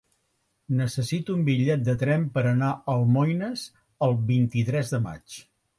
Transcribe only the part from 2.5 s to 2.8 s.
anar